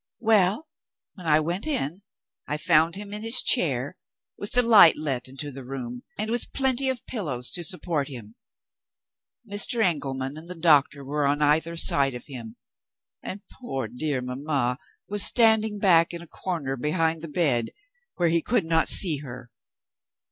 [0.19, 0.67] Well,
[1.13, 2.01] when I went in,
[2.47, 3.97] I found him in his chair,
[4.35, 8.33] with the light let into the room, and with plenty of pillows to support him.
[9.47, 9.83] Mr.
[9.85, 12.55] Engelman and the doctor were on either side of him;
[13.21, 17.69] and poor dear mamma was standing back in a corner behind the bed,
[18.15, 19.51] where he could not see her.